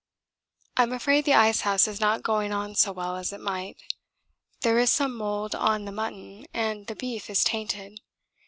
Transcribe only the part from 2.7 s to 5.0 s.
so well as it might. There is